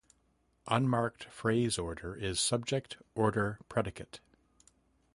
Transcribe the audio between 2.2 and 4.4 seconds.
subject-object-predicate.